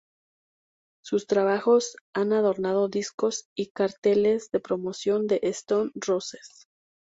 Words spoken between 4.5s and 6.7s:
promoción de Stone Roses.